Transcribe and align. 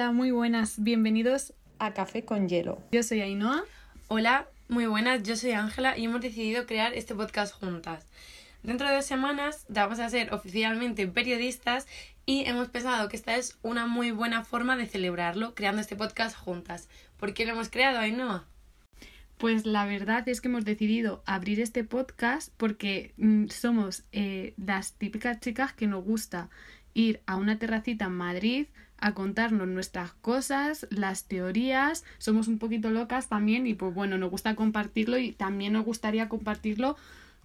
Hola, 0.00 0.12
muy 0.12 0.30
buenas. 0.30 0.82
Bienvenidos 0.82 1.52
a 1.78 1.92
Café 1.92 2.24
con 2.24 2.48
Hielo. 2.48 2.82
Yo 2.90 3.02
soy 3.02 3.20
Ainhoa. 3.20 3.64
Hola, 4.08 4.48
muy 4.66 4.86
buenas. 4.86 5.22
Yo 5.24 5.36
soy 5.36 5.50
Ángela 5.50 5.98
y 5.98 6.06
hemos 6.06 6.22
decidido 6.22 6.64
crear 6.64 6.94
este 6.94 7.14
podcast 7.14 7.52
juntas. 7.52 8.06
Dentro 8.62 8.88
de 8.88 8.94
dos 8.94 9.04
semanas 9.04 9.66
vamos 9.68 10.00
a 10.00 10.08
ser 10.08 10.32
oficialmente 10.32 11.06
periodistas 11.06 11.86
y 12.24 12.46
hemos 12.46 12.68
pensado 12.68 13.10
que 13.10 13.16
esta 13.16 13.36
es 13.36 13.58
una 13.60 13.86
muy 13.86 14.10
buena 14.10 14.42
forma 14.42 14.74
de 14.78 14.86
celebrarlo 14.86 15.54
creando 15.54 15.82
este 15.82 15.96
podcast 15.96 16.34
juntas. 16.34 16.88
¿Por 17.18 17.34
qué 17.34 17.44
lo 17.44 17.52
hemos 17.52 17.68
creado, 17.68 17.98
Ainhoa? 17.98 18.46
Pues 19.36 19.66
la 19.66 19.84
verdad 19.84 20.26
es 20.30 20.40
que 20.40 20.48
hemos 20.48 20.64
decidido 20.64 21.22
abrir 21.26 21.60
este 21.60 21.84
podcast 21.84 22.50
porque 22.56 23.12
mm, 23.18 23.48
somos 23.48 24.04
eh, 24.12 24.54
las 24.56 24.94
típicas 24.94 25.40
chicas 25.40 25.74
que 25.74 25.86
nos 25.86 26.02
gusta 26.04 26.48
ir 26.94 27.20
a 27.26 27.36
una 27.36 27.58
terracita 27.58 28.06
en 28.06 28.12
Madrid 28.12 28.66
a 28.98 29.14
contarnos 29.14 29.66
nuestras 29.66 30.12
cosas, 30.12 30.86
las 30.90 31.24
teorías, 31.24 32.04
somos 32.18 32.48
un 32.48 32.58
poquito 32.58 32.90
locas 32.90 33.28
también 33.28 33.66
y 33.66 33.74
pues 33.74 33.94
bueno, 33.94 34.18
nos 34.18 34.30
gusta 34.30 34.54
compartirlo 34.54 35.18
y 35.18 35.32
también 35.32 35.72
nos 35.72 35.84
gustaría 35.84 36.28
compartirlo 36.28 36.96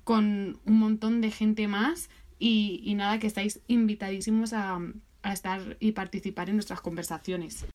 con 0.04 0.60
un 0.66 0.80
montón 0.80 1.22
de 1.22 1.32
gente 1.32 1.68
más 1.68 2.10
y, 2.40 2.82
y 2.84 2.96
nada, 2.96 3.20
que 3.20 3.28
estáis 3.28 3.62
invitadísimos 3.68 4.54
a, 4.54 4.80
a, 5.24 5.34
estar 5.34 5.78
y 5.80 5.94
participar 5.94 6.50
en 6.50 6.58
nuestras 6.58 6.82
conversaciones. 6.82 7.66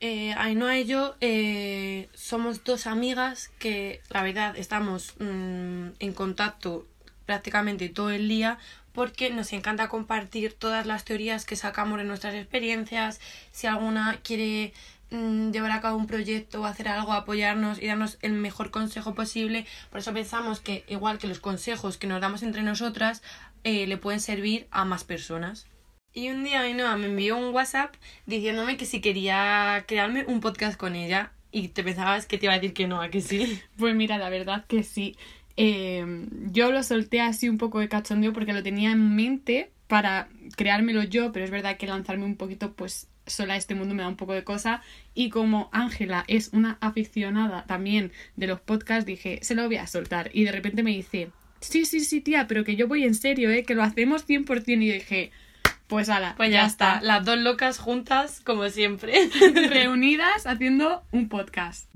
Eh, 0.00 0.32
Ainhoa 0.34 0.78
y 0.78 0.84
yo 0.84 1.16
eh, 1.20 2.08
somos 2.14 2.62
dos 2.62 2.86
amigas 2.86 3.50
que 3.58 4.00
la 4.10 4.22
verdad 4.22 4.56
estamos 4.56 5.16
mmm, 5.18 5.88
en 5.98 6.12
contacto 6.14 6.86
prácticamente 7.26 7.88
todo 7.88 8.10
el 8.10 8.28
día 8.28 8.58
porque 8.98 9.30
nos 9.30 9.52
encanta 9.52 9.88
compartir 9.88 10.54
todas 10.54 10.84
las 10.84 11.04
teorías 11.04 11.44
que 11.44 11.54
sacamos 11.54 11.98
de 11.98 12.04
nuestras 12.04 12.34
experiencias. 12.34 13.20
Si 13.52 13.68
alguna 13.68 14.18
quiere 14.24 14.72
mmm, 15.10 15.52
llevar 15.52 15.70
a 15.70 15.80
cabo 15.80 15.96
un 15.96 16.08
proyecto 16.08 16.60
o 16.60 16.64
hacer 16.64 16.88
algo, 16.88 17.12
apoyarnos 17.12 17.80
y 17.80 17.86
darnos 17.86 18.18
el 18.22 18.32
mejor 18.32 18.72
consejo 18.72 19.14
posible. 19.14 19.66
Por 19.90 20.00
eso 20.00 20.12
pensamos 20.12 20.58
que 20.58 20.84
igual 20.88 21.18
que 21.18 21.28
los 21.28 21.38
consejos 21.38 21.96
que 21.96 22.08
nos 22.08 22.20
damos 22.20 22.42
entre 22.42 22.62
nosotras, 22.64 23.22
eh, 23.62 23.86
le 23.86 23.98
pueden 23.98 24.18
servir 24.18 24.66
a 24.72 24.84
más 24.84 25.04
personas. 25.04 25.68
Y 26.12 26.30
un 26.30 26.42
día 26.42 26.62
Ainhoa 26.62 26.96
me 26.96 27.06
envió 27.06 27.36
un 27.36 27.54
WhatsApp 27.54 27.94
diciéndome 28.26 28.76
que 28.76 28.84
si 28.84 29.00
quería 29.00 29.84
crearme 29.86 30.24
un 30.26 30.40
podcast 30.40 30.76
con 30.76 30.96
ella. 30.96 31.30
Y 31.52 31.68
te 31.68 31.84
pensabas 31.84 32.26
que 32.26 32.36
te 32.36 32.46
iba 32.46 32.54
a 32.54 32.58
decir 32.58 32.74
que 32.74 32.88
no, 32.88 33.00
a 33.00 33.10
que 33.10 33.20
sí. 33.20 33.62
Pues 33.78 33.94
mira, 33.94 34.18
la 34.18 34.28
verdad 34.28 34.66
que 34.66 34.82
sí. 34.82 35.16
Eh, 35.60 36.06
yo 36.52 36.70
lo 36.70 36.84
solté 36.84 37.20
así 37.20 37.48
un 37.48 37.58
poco 37.58 37.80
de 37.80 37.88
cachondeo 37.88 38.32
porque 38.32 38.52
lo 38.52 38.62
tenía 38.62 38.92
en 38.92 39.16
mente 39.16 39.72
para 39.88 40.28
creármelo 40.56 41.02
yo, 41.02 41.32
pero 41.32 41.44
es 41.44 41.50
verdad 41.50 41.76
que 41.76 41.88
lanzarme 41.88 42.24
un 42.24 42.36
poquito, 42.36 42.74
pues 42.74 43.08
sola 43.26 43.54
a 43.54 43.56
este 43.56 43.74
mundo 43.74 43.92
me 43.92 44.02
da 44.02 44.08
un 44.08 44.16
poco 44.16 44.34
de 44.34 44.44
cosa. 44.44 44.82
Y 45.14 45.30
como 45.30 45.68
Ángela 45.72 46.24
es 46.28 46.50
una 46.52 46.78
aficionada 46.80 47.64
también 47.66 48.12
de 48.36 48.46
los 48.46 48.60
podcasts, 48.60 49.04
dije, 49.04 49.40
se 49.42 49.56
lo 49.56 49.66
voy 49.66 49.78
a 49.78 49.88
soltar. 49.88 50.30
Y 50.32 50.44
de 50.44 50.52
repente 50.52 50.84
me 50.84 50.92
dice, 50.92 51.32
sí, 51.58 51.84
sí, 51.84 52.00
sí, 52.00 52.20
tía, 52.20 52.46
pero 52.46 52.62
que 52.62 52.76
yo 52.76 52.86
voy 52.86 53.02
en 53.02 53.16
serio, 53.16 53.50
¿eh? 53.50 53.64
que 53.64 53.74
lo 53.74 53.82
hacemos 53.82 54.28
100%. 54.28 54.62
Y 54.80 54.92
dije, 54.92 55.32
pues 55.88 56.08
ala, 56.08 56.34
pues 56.36 56.50
ya, 56.50 56.60
ya 56.60 56.66
está. 56.66 56.94
está. 56.94 57.04
Las 57.04 57.24
dos 57.24 57.38
locas 57.38 57.78
juntas, 57.78 58.40
como 58.44 58.68
siempre. 58.68 59.28
Reunidas 59.70 60.46
haciendo 60.46 61.02
un 61.10 61.28
podcast. 61.28 61.88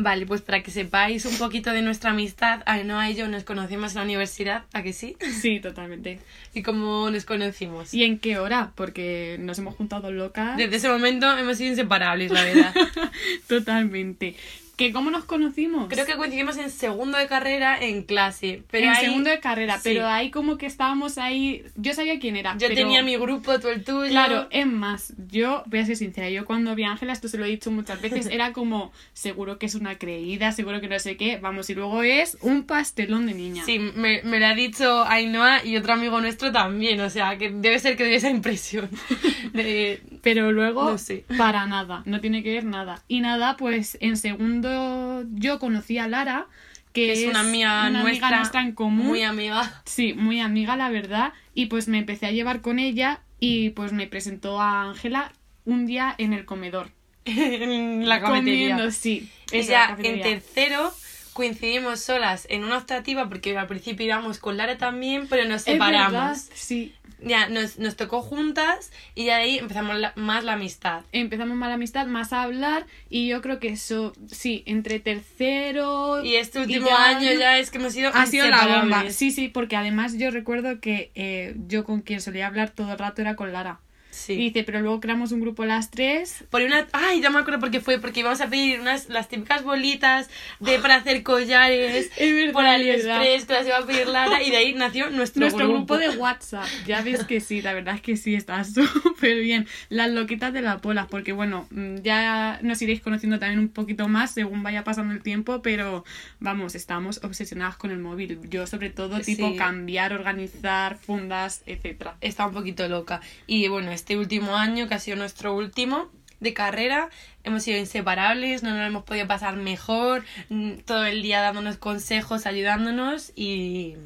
Vale, 0.00 0.26
pues 0.26 0.42
para 0.42 0.62
que 0.62 0.70
sepáis 0.70 1.24
un 1.24 1.36
poquito 1.38 1.72
de 1.72 1.82
nuestra 1.82 2.12
amistad, 2.12 2.62
Ainhoa 2.66 3.10
y 3.10 3.16
yo 3.16 3.26
nos 3.26 3.42
conocimos 3.42 3.90
en 3.92 3.96
la 3.96 4.04
universidad, 4.04 4.62
¿a 4.72 4.84
que 4.84 4.92
sí? 4.92 5.16
Sí, 5.42 5.58
totalmente. 5.58 6.20
¿Y 6.54 6.62
cómo 6.62 7.10
nos 7.10 7.24
conocimos? 7.24 7.92
¿Y 7.92 8.04
en 8.04 8.20
qué 8.20 8.38
hora? 8.38 8.70
Porque 8.76 9.38
nos 9.40 9.58
hemos 9.58 9.74
juntado 9.74 10.12
locas. 10.12 10.56
Desde 10.56 10.76
ese 10.76 10.88
momento 10.88 11.36
hemos 11.36 11.56
sido 11.56 11.70
inseparables, 11.70 12.30
la 12.30 12.44
verdad. 12.44 12.74
totalmente. 13.48 14.36
¿Que 14.78 14.92
¿Cómo 14.92 15.10
nos 15.10 15.24
conocimos? 15.24 15.88
Creo 15.88 16.06
que 16.06 16.16
coincidimos 16.16 16.56
en 16.56 16.70
segundo 16.70 17.18
de 17.18 17.26
carrera 17.26 17.76
en 17.80 18.04
clase. 18.04 18.62
Pero 18.70 18.84
en 18.84 18.92
ahí... 18.92 19.06
segundo 19.06 19.28
de 19.28 19.40
carrera, 19.40 19.74
sí. 19.74 19.80
pero 19.82 20.06
ahí 20.06 20.30
como 20.30 20.56
que 20.56 20.66
estábamos 20.66 21.18
ahí... 21.18 21.64
Yo 21.74 21.94
sabía 21.94 22.20
quién 22.20 22.36
era. 22.36 22.52
Yo 22.52 22.68
pero... 22.68 22.82
tenía 22.82 23.02
mi 23.02 23.16
grupo, 23.16 23.58
tú 23.58 23.70
el 23.70 23.82
tuyo. 23.82 24.08
Claro, 24.08 24.46
es 24.50 24.68
más, 24.68 25.14
yo 25.32 25.64
voy 25.66 25.80
a 25.80 25.84
ser 25.84 25.96
sincera, 25.96 26.30
yo 26.30 26.44
cuando 26.44 26.76
vi 26.76 26.84
a 26.84 26.92
Ángela, 26.92 27.12
esto 27.12 27.26
se 27.26 27.38
lo 27.38 27.44
he 27.44 27.48
dicho 27.48 27.72
muchas 27.72 28.00
veces, 28.00 28.26
era 28.30 28.52
como, 28.52 28.92
seguro 29.14 29.58
que 29.58 29.66
es 29.66 29.74
una 29.74 29.98
creída, 29.98 30.52
seguro 30.52 30.80
que 30.80 30.86
no 30.86 31.00
sé 31.00 31.16
qué, 31.16 31.38
vamos, 31.38 31.68
y 31.70 31.74
luego 31.74 32.04
es 32.04 32.38
un 32.40 32.62
pastelón 32.62 33.26
de 33.26 33.34
niña. 33.34 33.64
Sí, 33.64 33.80
me, 33.80 34.22
me 34.22 34.38
lo 34.38 34.46
ha 34.46 34.54
dicho 34.54 35.04
Ainhoa 35.06 35.64
y 35.64 35.76
otro 35.76 35.94
amigo 35.94 36.20
nuestro 36.20 36.52
también, 36.52 37.00
o 37.00 37.10
sea, 37.10 37.36
que 37.36 37.50
debe 37.50 37.80
ser 37.80 37.96
que 37.96 38.04
dio 38.04 38.16
esa 38.16 38.30
impresión. 38.30 38.88
De... 39.52 40.00
Pero 40.22 40.52
luego, 40.52 40.90
no 40.90 40.98
sé. 40.98 41.24
para 41.38 41.66
nada, 41.66 42.02
no 42.06 42.20
tiene 42.20 42.42
que 42.42 42.52
ver 42.52 42.64
nada. 42.64 43.02
Y 43.08 43.20
nada, 43.20 43.56
pues 43.56 43.98
en 44.00 44.16
segundo 44.16 45.24
yo 45.34 45.58
conocí 45.58 45.98
a 45.98 46.08
Lara, 46.08 46.46
que, 46.92 47.12
es, 47.12 47.20
es 47.20 47.28
una, 47.28 47.40
amiga, 47.40 47.88
una 47.88 48.02
nuestra, 48.02 48.28
amiga 48.28 48.38
nuestra 48.38 48.62
en 48.62 48.72
común. 48.72 49.06
Muy 49.06 49.22
amiga. 49.22 49.82
Sí, 49.84 50.14
muy 50.14 50.40
amiga, 50.40 50.76
la 50.76 50.90
verdad. 50.90 51.32
Y 51.54 51.66
pues 51.66 51.88
me 51.88 51.98
empecé 51.98 52.26
a 52.26 52.32
llevar 52.32 52.60
con 52.60 52.78
ella 52.78 53.20
y 53.40 53.70
pues 53.70 53.92
me 53.92 54.06
presentó 54.06 54.60
a 54.60 54.82
Ángela 54.82 55.32
un 55.64 55.86
día 55.86 56.14
en 56.18 56.32
el 56.32 56.44
comedor. 56.44 56.90
en 57.24 58.08
la 58.08 58.20
cafetería. 58.20 58.70
Comiendo, 58.70 58.90
sí. 58.90 59.30
Ella 59.52 59.96
en 60.02 60.20
tercero 60.20 60.92
coincidimos 61.38 62.00
solas 62.00 62.48
en 62.50 62.64
una 62.64 62.78
optativa 62.78 63.28
porque 63.28 63.56
al 63.56 63.68
principio 63.68 64.06
íbamos 64.06 64.38
con 64.38 64.56
Lara 64.56 64.76
también, 64.76 65.28
pero 65.28 65.48
nos 65.48 65.62
separamos. 65.62 66.10
Verdad, 66.10 66.36
sí. 66.52 66.94
Ya, 67.20 67.48
nos, 67.48 67.78
nos 67.78 67.96
tocó 67.96 68.22
juntas 68.22 68.92
y 69.14 69.26
ya 69.26 69.36
de 69.36 69.42
ahí 69.42 69.58
empezamos 69.58 69.98
la, 69.98 70.12
más 70.16 70.44
la 70.44 70.54
amistad. 70.54 71.02
Empezamos 71.12 71.56
más 71.56 71.68
la 71.68 71.74
amistad, 71.74 72.06
más 72.06 72.32
a 72.32 72.42
hablar 72.42 72.86
y 73.10 73.28
yo 73.28 73.42
creo 73.42 73.58
que 73.58 73.68
eso, 73.68 74.12
sí, 74.30 74.62
entre 74.66 75.00
tercero... 75.00 76.24
Y 76.24 76.36
este 76.36 76.60
último 76.60 76.86
y 76.86 76.90
ya, 76.90 77.08
año 77.08 77.32
ya 77.32 77.58
es 77.58 77.70
que 77.70 77.78
hemos 77.78 77.92
sido 77.92 78.10
Ha 78.14 78.26
sido 78.26 78.48
la 78.48 78.80
bomba, 78.80 79.10
sí, 79.10 79.30
sí, 79.30 79.48
porque 79.48 79.76
además 79.76 80.16
yo 80.16 80.30
recuerdo 80.30 80.80
que 80.80 81.10
eh, 81.14 81.54
yo 81.66 81.84
con 81.84 82.02
quien 82.02 82.20
solía 82.20 82.46
hablar 82.46 82.70
todo 82.70 82.92
el 82.92 82.98
rato 82.98 83.22
era 83.22 83.36
con 83.36 83.52
Lara. 83.52 83.80
Sí. 84.10 84.32
Y 84.32 84.36
dice, 84.36 84.64
pero 84.64 84.80
luego 84.80 85.00
creamos 85.00 85.32
un 85.32 85.40
grupo 85.40 85.64
las 85.64 85.90
tres. 85.90 86.44
Por 86.50 86.62
una. 86.62 86.86
Ay, 86.92 87.20
ya 87.20 87.30
me 87.30 87.38
acuerdo 87.38 87.60
por 87.60 87.70
qué 87.70 87.80
fue. 87.80 87.98
Porque 87.98 88.20
íbamos 88.20 88.40
a 88.40 88.48
pedir 88.48 88.80
unas 88.80 89.08
las 89.08 89.28
típicas 89.28 89.62
bolitas 89.62 90.28
de 90.60 90.78
para 90.78 90.96
hacer 90.96 91.22
collares 91.22 92.10
verdad, 92.18 92.52
por 92.52 92.64
AliExpress 92.66 93.44
que 93.44 93.52
las 93.52 93.66
iba 93.66 93.76
a 93.78 93.86
pedir 93.86 94.08
Lara. 94.08 94.42
Y 94.42 94.50
de 94.50 94.56
ahí 94.56 94.74
nació 94.74 95.10
nuestro, 95.10 95.40
nuestro 95.40 95.68
grupo. 95.68 95.94
grupo. 95.94 95.98
de 95.98 96.16
WhatsApp. 96.16 96.66
Ya 96.86 97.02
ves 97.02 97.24
que 97.24 97.40
sí, 97.40 97.62
la 97.62 97.74
verdad 97.74 97.94
es 97.94 98.00
que 98.00 98.16
sí, 98.16 98.34
está 98.34 98.64
súper 98.64 99.40
bien. 99.40 99.66
Las 99.88 100.10
loquitas 100.10 100.52
de 100.52 100.62
las 100.62 100.80
bolas, 100.80 101.06
porque 101.08 101.32
bueno, 101.32 101.68
ya 102.02 102.58
nos 102.62 102.80
iréis 102.82 103.00
conociendo 103.00 103.38
también 103.38 103.58
un 103.60 103.68
poquito 103.68 104.08
más 104.08 104.32
según 104.32 104.62
vaya 104.62 104.84
pasando 104.84 105.12
el 105.14 105.22
tiempo, 105.22 105.62
pero 105.62 106.04
vamos, 106.40 106.74
estamos 106.74 107.20
obsesionadas 107.22 107.76
con 107.76 107.90
el 107.90 107.98
móvil. 107.98 108.40
Yo, 108.48 108.66
sobre 108.66 108.90
todo, 108.90 109.20
tipo 109.20 109.50
Sí. 109.50 109.56
cambiar, 109.56 110.12
organizar, 110.12 110.96
fundas, 110.98 111.62
etcétera. 111.66 112.16
Está 112.20 112.46
un 112.46 112.52
poquito 112.54 112.88
loca. 112.88 113.20
Y 113.46 113.68
bueno, 113.68 113.90
este 113.98 114.16
último 114.16 114.56
año, 114.56 114.88
que 114.88 114.94
ha 114.94 115.00
sido 115.00 115.16
nuestro 115.16 115.54
último 115.54 116.08
de 116.38 116.54
carrera, 116.54 117.10
hemos 117.42 117.64
sido 117.64 117.78
inseparables, 117.78 118.62
no 118.62 118.70
nos 118.70 118.86
hemos 118.86 119.02
podido 119.02 119.26
pasar 119.26 119.56
mejor, 119.56 120.24
mm, 120.50 120.78
todo 120.86 121.04
el 121.04 121.20
día 121.20 121.40
dándonos 121.40 121.78
consejos, 121.78 122.46
ayudándonos 122.46 123.32
y, 123.34 123.96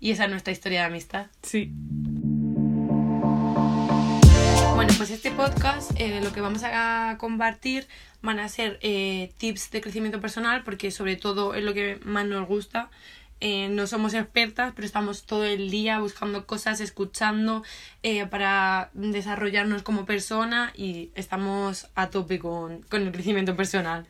y 0.00 0.10
esa 0.10 0.24
es 0.24 0.30
nuestra 0.30 0.52
historia 0.52 0.80
de 0.80 0.86
amistad. 0.86 1.26
Sí. 1.42 1.70
Bueno, 4.74 4.92
pues 4.96 5.10
este 5.10 5.30
podcast 5.30 5.92
eh, 5.96 6.20
lo 6.22 6.32
que 6.32 6.40
vamos 6.40 6.62
a 6.64 7.16
compartir 7.18 7.86
van 8.20 8.40
a 8.40 8.48
ser 8.48 8.78
eh, 8.82 9.32
tips 9.38 9.70
de 9.70 9.80
crecimiento 9.80 10.20
personal 10.20 10.64
porque 10.64 10.90
sobre 10.90 11.14
todo 11.14 11.54
es 11.54 11.62
lo 11.62 11.72
que 11.72 12.00
más 12.04 12.26
nos 12.26 12.48
gusta. 12.48 12.90
Eh, 13.40 13.68
no 13.68 13.86
somos 13.86 14.14
expertas, 14.14 14.72
pero 14.74 14.86
estamos 14.86 15.24
todo 15.24 15.44
el 15.44 15.70
día 15.70 15.98
buscando 16.00 16.46
cosas, 16.46 16.80
escuchando 16.80 17.62
eh, 18.02 18.26
para 18.26 18.90
desarrollarnos 18.94 19.82
como 19.82 20.06
persona 20.06 20.72
y 20.74 21.10
estamos 21.14 21.88
a 21.94 22.08
tope 22.08 22.38
con, 22.38 22.82
con 22.82 23.02
el 23.02 23.12
crecimiento 23.12 23.54
personal. 23.56 24.06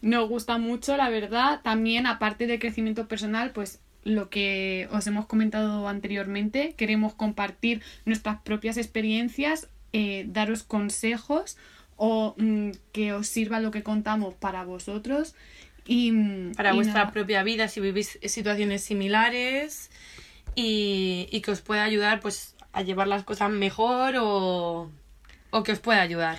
Nos 0.00 0.28
gusta 0.28 0.56
mucho, 0.58 0.96
la 0.96 1.10
verdad. 1.10 1.60
También, 1.62 2.06
aparte 2.06 2.46
del 2.46 2.58
crecimiento 2.58 3.06
personal, 3.08 3.50
pues 3.52 3.80
lo 4.04 4.30
que 4.30 4.88
os 4.92 5.06
hemos 5.08 5.26
comentado 5.26 5.88
anteriormente, 5.88 6.74
queremos 6.76 7.12
compartir 7.14 7.82
nuestras 8.04 8.40
propias 8.42 8.76
experiencias, 8.76 9.68
eh, 9.92 10.26
daros 10.28 10.62
consejos 10.62 11.56
o 11.96 12.34
mm, 12.38 12.70
que 12.92 13.12
os 13.12 13.26
sirva 13.26 13.58
lo 13.58 13.72
que 13.72 13.82
contamos 13.82 14.34
para 14.34 14.64
vosotros. 14.64 15.34
Y, 15.86 16.12
para 16.56 16.72
y 16.72 16.76
vuestra 16.76 17.00
nada. 17.00 17.12
propia 17.12 17.42
vida 17.42 17.68
si 17.68 17.80
vivís 17.80 18.18
situaciones 18.24 18.82
similares 18.82 19.90
y, 20.54 21.28
y 21.30 21.40
que 21.42 21.52
os 21.52 21.60
pueda 21.60 21.84
ayudar 21.84 22.20
pues 22.20 22.56
a 22.72 22.82
llevar 22.82 23.06
las 23.06 23.24
cosas 23.24 23.50
mejor 23.50 24.16
o, 24.18 24.90
o 25.50 25.62
que 25.62 25.72
os 25.72 25.78
pueda 25.78 26.02
ayudar. 26.02 26.38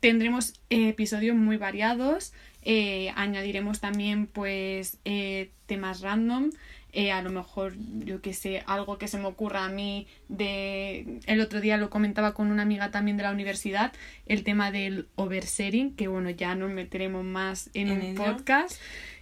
Tendremos 0.00 0.52
eh, 0.70 0.90
episodios 0.90 1.36
muy 1.36 1.56
variados, 1.56 2.32
eh, 2.62 3.12
añadiremos 3.16 3.80
también 3.80 4.26
pues 4.26 4.98
eh, 5.04 5.50
temas 5.66 6.00
random 6.00 6.50
eh, 6.98 7.12
a 7.12 7.22
lo 7.22 7.30
mejor, 7.30 7.74
yo 8.04 8.20
que 8.20 8.34
sé, 8.34 8.64
algo 8.66 8.98
que 8.98 9.06
se 9.06 9.18
me 9.18 9.26
ocurra 9.26 9.64
a 9.64 9.68
mí 9.68 10.08
de... 10.28 11.20
El 11.26 11.40
otro 11.40 11.60
día 11.60 11.76
lo 11.76 11.90
comentaba 11.90 12.34
con 12.34 12.50
una 12.50 12.62
amiga 12.62 12.90
también 12.90 13.16
de 13.16 13.22
la 13.22 13.30
universidad, 13.30 13.92
el 14.26 14.42
tema 14.42 14.72
del 14.72 15.06
oversharing, 15.14 15.94
que 15.94 16.08
bueno, 16.08 16.30
ya 16.30 16.56
nos 16.56 16.72
meteremos 16.72 17.24
más 17.24 17.70
en, 17.72 17.86
En 17.86 17.98
un 17.98 18.02
ello. 18.02 18.24
podcast 18.24 18.80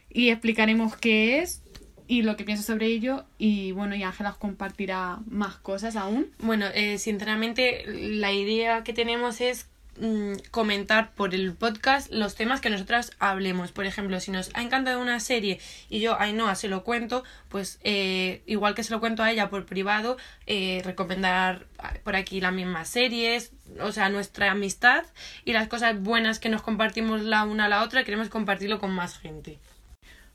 y 0.08 0.31
explicaremos 0.31 0.96
qué 0.96 1.40
es 1.40 1.62
y 2.08 2.23
lo 2.23 2.37
que 2.38 2.44
pienso 2.44 2.62
sobre 2.62 2.87
ello 2.87 3.26
y 3.37 3.73
bueno, 3.73 3.94
y 3.94 4.05
Ángela 4.05 4.31
os 4.31 4.38
compartirá 4.38 5.19
más 5.28 5.56
cosas 5.56 5.96
aún. 5.96 6.31
Bueno, 6.38 6.64
eh, 6.73 6.96
sinceramente, 6.96 7.84
la 7.87 8.32
idea 8.32 8.84
que 8.84 8.94
tenemos 8.94 9.43
es 9.43 9.69
mm, 10.01 10.35
comentar 10.51 11.13
por 11.13 11.35
el 11.35 11.55
podcast 11.55 12.11
los 12.13 12.35
temas 12.35 12.61
que 12.61 12.71
nosotras 12.71 13.13
hablemos. 13.19 13.73
Por 13.73 13.87
ejemplo, 13.87 14.21
si 14.21 14.31
nos 14.31 14.51
ha 14.55 14.63
encantado 14.63 15.01
una 15.01 15.21
serie 15.21 15.61
y 15.89 16.01
yo 16.01 16.15
a 16.15 16.25
Ainhoa 16.25 16.55
se 16.55 16.69
lo 16.69 16.85
cuento, 16.85 17.25
pues 17.49 17.79
eh, 17.83 18.43
igual 18.47 18.75
que 18.75 18.83
se 18.83 18.93
lo 18.93 19.01
cuento 19.01 19.23
a 19.23 19.31
ella 19.31 19.51
por 19.51 19.67
privado, 19.67 20.17
eh, 20.47 20.83
recomendar 20.85 21.67
por 22.05 22.17
aquí 22.17 22.41
las 22.41 22.53
mismas 22.53 22.89
series, 22.89 23.53
o 23.81 23.93
sea, 23.93 24.09
nuestra 24.09 24.51
amistad 24.51 25.05
y 25.45 25.53
las 25.53 25.69
cosas 25.69 26.01
buenas 26.01 26.39
que 26.39 26.49
nos 26.49 26.63
compartimos 26.63 27.23
la 27.23 27.45
una 27.45 27.67
a 27.67 27.69
la 27.69 27.83
otra, 27.83 28.05
queremos 28.05 28.29
compartirlo 28.29 28.79
con 28.79 28.93
más 28.93 29.19
gente. 29.19 29.59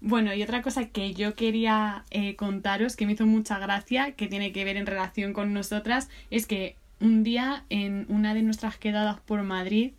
Bueno, 0.03 0.33
y 0.33 0.41
otra 0.41 0.63
cosa 0.63 0.87
que 0.87 1.13
yo 1.13 1.35
quería 1.35 2.05
eh, 2.09 2.35
contaros, 2.35 2.95
que 2.95 3.05
me 3.05 3.13
hizo 3.13 3.27
mucha 3.27 3.59
gracia, 3.59 4.13
que 4.13 4.27
tiene 4.27 4.51
que 4.51 4.65
ver 4.65 4.75
en 4.75 4.87
relación 4.87 5.31
con 5.31 5.53
nosotras, 5.53 6.09
es 6.31 6.47
que 6.47 6.75
un 7.01 7.23
día 7.23 7.65
en 7.69 8.05
una 8.09 8.33
de 8.33 8.41
nuestras 8.43 8.77
quedadas 8.77 9.19
por 9.19 9.43
Madrid 9.43 9.91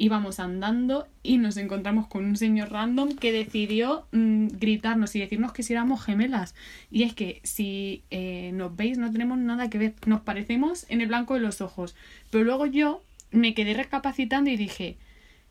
íbamos 0.00 0.38
andando 0.38 1.08
y 1.24 1.38
nos 1.38 1.56
encontramos 1.56 2.06
con 2.06 2.24
un 2.24 2.36
señor 2.36 2.70
random 2.70 3.16
que 3.16 3.32
decidió 3.32 4.06
mm, 4.12 4.46
gritarnos 4.58 5.16
y 5.16 5.18
decirnos 5.18 5.52
que 5.52 5.64
si 5.64 5.72
éramos 5.72 6.04
gemelas. 6.04 6.54
Y 6.90 7.02
es 7.02 7.14
que 7.14 7.40
si 7.42 8.04
eh, 8.10 8.52
nos 8.54 8.76
veis 8.76 8.96
no 8.96 9.10
tenemos 9.10 9.38
nada 9.38 9.68
que 9.68 9.78
ver, 9.78 9.94
nos 10.06 10.20
parecemos 10.20 10.86
en 10.88 11.00
el 11.00 11.08
blanco 11.08 11.34
de 11.34 11.40
los 11.40 11.60
ojos. 11.60 11.96
Pero 12.30 12.44
luego 12.44 12.66
yo 12.66 13.02
me 13.32 13.54
quedé 13.54 13.74
recapacitando 13.74 14.50
y 14.50 14.56
dije, 14.56 14.98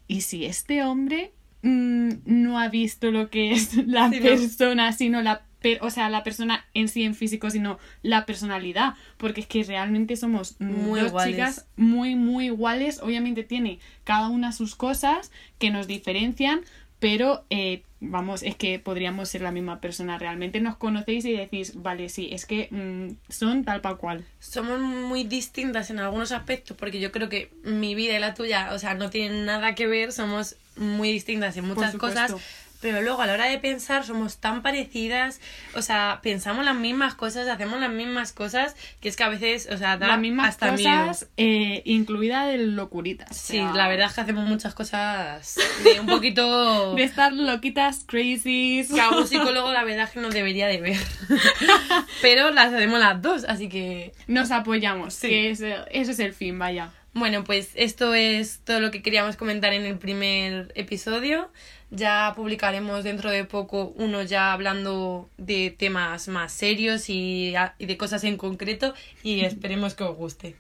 ¿y 0.08 0.22
si 0.22 0.46
este 0.46 0.82
hombre 0.82 1.34
mm, 1.64 2.10
no 2.26 2.58
ha 2.58 2.70
visto 2.70 3.12
lo 3.12 3.30
que 3.30 3.52
es 3.52 3.76
la 3.86 4.10
Sí, 4.10 4.16
no. 4.20 4.24
persona, 4.24 4.94
sino 4.94 5.22
la 5.22 5.42
o 5.82 5.90
sea, 5.90 6.10
la 6.10 6.24
persona 6.24 6.66
en 6.74 6.88
sí 6.88 7.04
en 7.04 7.16
físico, 7.16 7.50
sino 7.50 7.78
la 8.02 8.26
personalidad, 8.26 8.94
porque 9.18 9.42
es 9.42 9.48
que 9.48 9.64
realmente 9.64 10.16
somos 10.16 10.56
Muy 10.60 11.00
dos 11.00 11.10
iguales. 11.10 11.36
chicas 11.36 11.66
muy 11.76 12.16
muy 12.16 12.46
iguales, 12.48 13.00
obviamente 13.02 13.44
tiene 13.44 13.80
cada 14.04 14.28
una 14.30 14.52
sus 14.52 14.76
cosas 14.76 15.32
que 15.60 15.70
nos 15.70 15.88
diferencian, 15.88 16.62
pero 17.00 17.46
eh, 17.52 17.84
vamos, 18.00 18.42
es 18.42 18.56
que 18.56 18.80
podríamos 18.80 19.30
ser 19.30 19.42
la 19.42 19.52
misma 19.52 19.80
persona, 19.82 20.18
realmente 20.18 20.60
nos 20.62 20.78
conocéis 20.78 21.26
y 21.26 21.34
decís, 21.34 21.74
vale, 21.76 22.10
sí, 22.10 22.30
es 22.32 22.46
que 22.46 22.68
mm, 22.72 23.32
son 23.32 23.64
tal 23.66 23.82
para 23.82 23.96
cual. 23.98 24.26
somos 24.40 24.80
muy 24.80 25.24
distintas 25.24 25.90
en 25.92 26.00
algunos 26.00 26.32
aspectos, 26.32 26.76
porque 26.78 27.00
yo 27.00 27.12
creo 27.12 27.30
que 27.30 27.52
mi 27.64 27.94
vida 27.96 28.16
y 28.16 28.20
la 28.20 28.34
tuya, 28.34 28.70
o 28.74 28.80
sea, 28.80 28.96
no 28.96 29.10
tienen 29.12 29.46
nada 29.46 29.76
que 29.76 29.86
ver, 29.88 30.12
somos 30.12 30.56
muy 30.76 31.12
distintas 31.12 31.56
en 31.58 31.68
muchas 31.68 31.96
cosas, 31.96 32.34
pero 32.82 33.02
luego 33.02 33.22
a 33.22 33.28
la 33.28 33.34
hora 33.34 33.46
de 33.46 33.58
pensar 33.58 34.06
somos 34.06 34.38
tan 34.38 34.62
parecidas, 34.62 35.40
o 35.76 35.82
sea, 35.82 36.20
pensamos 36.22 36.64
las 36.66 36.76
mismas 36.76 37.16
cosas, 37.16 37.48
hacemos 37.48 37.80
las 37.80 37.92
mismas 37.92 38.34
cosas, 38.34 38.76
que 39.02 39.10
es 39.10 39.16
que 39.16 39.24
a 39.24 39.30
veces, 39.30 39.68
o 39.72 39.78
sea, 39.78 39.98
da 39.98 40.08
Las 40.08 40.20
mismas 40.20 40.50
hasta 40.50 40.72
cosas, 40.72 41.28
eh, 41.38 41.82
incluida 41.86 42.52
el 42.54 42.76
locuritas. 42.76 43.30
o. 43.32 43.34
Sí, 43.34 43.58
sea, 43.58 43.74
la 43.74 43.88
verdad 43.88 44.08
es 44.08 44.14
que 44.14 44.22
hacemos 44.22 44.48
muchas 44.48 44.74
cosas 44.74 45.58
de 45.84 46.00
un 46.00 46.06
poquito... 46.06 46.96
De 46.98 47.04
estar 47.04 47.34
loquitas, 47.34 48.04
crazies. 48.06 48.92
que 48.94 49.02
a 49.02 49.10
un 49.10 49.28
psicólogo 49.28 49.72
la 49.72 49.84
verdad 49.84 50.06
es 50.06 50.12
que 50.12 50.20
no 50.20 50.30
debería 50.30 50.68
de 50.68 50.82
ver. 50.82 50.98
pero 52.22 52.52
las 52.52 52.74
hacemos 52.74 53.00
las 53.00 53.22
dos, 53.22 53.46
así 53.48 53.70
que... 53.70 54.14
Nos 54.28 54.52
apoyamos, 54.52 55.14
Sí. 55.14 55.30
que 55.30 55.50
ese 55.50 55.86
es 55.92 56.20
el 56.20 56.34
fin, 56.34 56.60
vaya. 56.60 56.92
Bueno, 57.18 57.44
pues 57.44 57.72
esto 57.74 58.14
es 58.14 58.60
todo 58.64 58.80
lo 58.80 58.92
que 58.92 59.02
queríamos 59.02 59.38
comentar 59.38 59.74
en 59.74 59.86
el 59.86 59.98
primer 59.98 60.72
episodio. 60.76 61.50
Ya 61.90 62.32
publicaremos 62.36 63.04
dentro 63.04 63.32
de 63.32 63.44
poco 63.44 63.92
uno 63.96 64.22
ya 64.22 64.54
hablando 64.54 65.28
de 65.38 65.72
temas 65.76 66.28
más 66.28 66.52
serios 66.52 67.10
y, 67.10 67.56
y 67.80 67.86
de 67.88 67.98
cosas 67.98 68.24
en 68.24 68.38
concreto 68.38 68.94
y 69.24 69.42
esperemos 69.46 69.96
que 69.96 70.04
os 70.04 70.16
guste. 70.16 70.56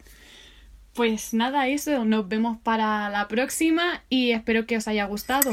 Pues 0.93 1.35
nada, 1.35 1.67
eso, 1.67 2.05
nos 2.05 2.27
vemos 2.27 2.57
para 2.57 3.07
la 3.11 3.27
próxima 3.27 4.03
y 4.09 4.31
espero 4.31 4.65
que 4.65 4.77
os 4.77 4.87
haya 4.87 5.05
gustado. 5.05 5.51